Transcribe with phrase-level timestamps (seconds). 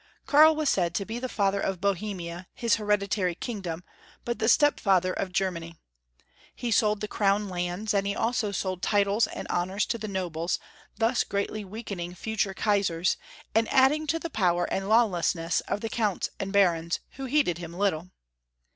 [0.25, 3.83] Kai'l was said to be the father of Bohemia, his hereditary kingdom,
[4.25, 5.75] but the step father of Ger many.
[6.55, 10.57] He sold the crown lands, and he also sold titles and honors to the nobles,
[10.97, 13.15] thus greatly weak ening future Kaisars,
[13.53, 17.71] and adding to the power and lawlessness of the counts and barons, who heeded him
[17.71, 18.09] little.